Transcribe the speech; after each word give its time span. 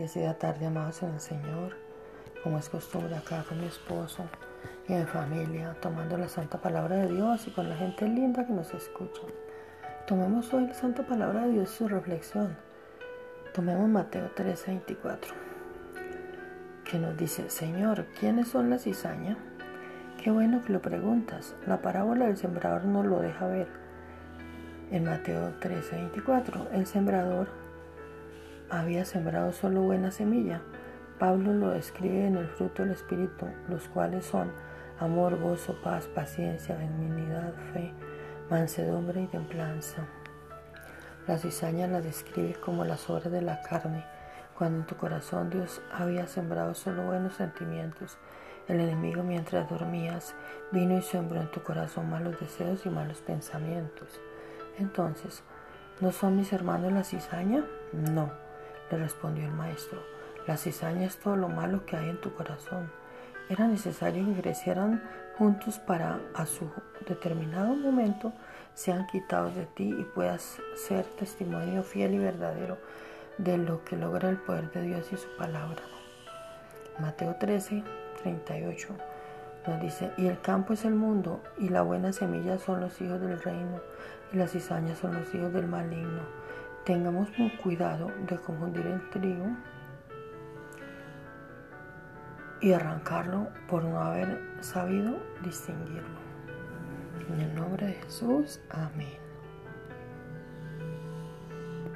bendecida 0.00 0.32
tarde, 0.32 0.64
amados 0.64 1.02
en 1.02 1.10
el 1.10 1.20
Señor. 1.20 1.76
Como 2.42 2.56
es 2.56 2.70
costumbre 2.70 3.14
acá 3.14 3.44
con 3.46 3.60
mi 3.60 3.66
esposo 3.66 4.24
y 4.88 4.94
en 4.94 5.06
familia, 5.06 5.76
tomando 5.82 6.16
la 6.16 6.26
santa 6.26 6.58
palabra 6.58 6.96
de 6.96 7.08
Dios 7.08 7.46
y 7.46 7.50
con 7.50 7.68
la 7.68 7.76
gente 7.76 8.08
linda 8.08 8.46
que 8.46 8.52
nos 8.54 8.72
escucha. 8.72 9.20
Tomemos 10.06 10.54
hoy 10.54 10.68
la 10.68 10.72
santa 10.72 11.06
palabra 11.06 11.42
de 11.42 11.52
Dios 11.52 11.70
y 11.70 11.76
su 11.76 11.86
reflexión. 11.86 12.56
Tomemos 13.52 13.90
Mateo 13.90 14.30
13, 14.34 14.70
24, 14.70 15.34
que 16.90 16.98
nos 16.98 17.14
dice, 17.18 17.50
Señor, 17.50 18.06
¿quiénes 18.18 18.48
son 18.48 18.70
la 18.70 18.78
cizaña? 18.78 19.36
Qué 20.16 20.30
bueno 20.30 20.64
que 20.64 20.72
lo 20.72 20.80
preguntas. 20.80 21.54
La 21.66 21.82
parábola 21.82 22.24
del 22.24 22.38
sembrador 22.38 22.86
nos 22.86 23.04
lo 23.04 23.20
deja 23.20 23.46
ver. 23.48 23.68
En 24.90 25.04
Mateo 25.04 25.52
13, 25.60 25.94
24, 25.96 26.68
el 26.72 26.86
sembrador 26.86 27.48
había 28.70 29.04
sembrado 29.04 29.52
solo 29.52 29.82
buena 29.82 30.10
semilla. 30.10 30.62
Pablo 31.18 31.52
lo 31.52 31.70
describe 31.70 32.26
en 32.26 32.36
el 32.36 32.48
fruto 32.48 32.82
del 32.82 32.92
Espíritu, 32.92 33.46
los 33.68 33.88
cuales 33.88 34.24
son 34.24 34.52
amor, 34.98 35.38
gozo, 35.38 35.76
paz, 35.82 36.06
paciencia, 36.06 36.76
benignidad, 36.76 37.52
fe, 37.72 37.92
mansedumbre 38.48 39.22
y 39.22 39.26
templanza. 39.26 40.06
La 41.26 41.36
cizaña 41.36 41.86
la 41.86 42.00
describe 42.00 42.54
como 42.54 42.84
las 42.84 43.10
obras 43.10 43.30
de 43.30 43.42
la 43.42 43.60
carne, 43.62 44.04
cuando 44.56 44.78
en 44.78 44.86
tu 44.86 44.96
corazón 44.96 45.50
Dios 45.50 45.82
había 45.92 46.26
sembrado 46.26 46.74
solo 46.74 47.02
buenos 47.02 47.34
sentimientos. 47.34 48.18
El 48.68 48.80
enemigo 48.80 49.22
mientras 49.22 49.68
dormías 49.68 50.34
vino 50.70 50.96
y 50.96 51.02
sembró 51.02 51.40
en 51.40 51.50
tu 51.50 51.62
corazón 51.62 52.08
malos 52.08 52.38
deseos 52.38 52.86
y 52.86 52.90
malos 52.90 53.20
pensamientos. 53.20 54.20
Entonces, 54.78 55.42
¿no 56.00 56.12
son 56.12 56.36
mis 56.36 56.52
hermanos 56.52 56.92
la 56.92 57.04
cizaña? 57.04 57.64
No 57.92 58.49
le 58.90 58.98
respondió 58.98 59.46
el 59.46 59.52
maestro. 59.52 60.02
La 60.46 60.56
cizaña 60.56 61.06
es 61.06 61.18
todo 61.18 61.36
lo 61.36 61.48
malo 61.48 61.86
que 61.86 61.96
hay 61.96 62.08
en 62.08 62.20
tu 62.20 62.34
corazón. 62.34 62.90
Era 63.48 63.66
necesario 63.66 64.24
que 64.26 64.40
crecieran 64.40 65.02
juntos 65.36 65.78
para 65.78 66.20
a 66.34 66.46
su 66.46 66.70
determinado 67.06 67.74
momento 67.74 68.32
sean 68.74 69.06
quitados 69.06 69.54
de 69.54 69.66
ti 69.66 69.94
y 69.98 70.04
puedas 70.04 70.60
ser 70.74 71.04
testimonio 71.04 71.82
fiel 71.82 72.14
y 72.14 72.18
verdadero 72.18 72.78
de 73.38 73.58
lo 73.58 73.84
que 73.84 73.96
logra 73.96 74.28
el 74.28 74.38
poder 74.38 74.70
de 74.70 74.82
Dios 74.82 75.12
y 75.12 75.16
su 75.16 75.28
palabra. 75.36 75.82
Mateo 76.98 77.36
13, 77.36 77.82
38 78.22 78.88
nos 79.66 79.80
dice, 79.80 80.10
y 80.16 80.26
el 80.26 80.40
campo 80.40 80.72
es 80.72 80.84
el 80.84 80.94
mundo, 80.94 81.42
y 81.58 81.68
la 81.68 81.82
buena 81.82 82.12
semilla 82.12 82.58
son 82.58 82.80
los 82.80 83.00
hijos 83.00 83.20
del 83.20 83.40
reino, 83.40 83.80
y 84.32 84.36
las 84.36 84.52
cizañas 84.52 84.98
son 84.98 85.14
los 85.14 85.34
hijos 85.34 85.52
del 85.52 85.66
maligno. 85.66 86.22
Tengamos 86.84 87.28
cuidado 87.62 88.10
de 88.26 88.36
confundir 88.38 88.86
el 88.86 89.10
trigo 89.10 89.46
y 92.60 92.72
arrancarlo 92.72 93.48
por 93.68 93.84
no 93.84 94.00
haber 94.00 94.40
sabido 94.60 95.18
distinguirlo. 95.42 96.20
En 97.28 97.40
el 97.40 97.54
nombre 97.54 97.86
de 97.86 97.92
Jesús, 97.94 98.60
amén. 98.70 99.29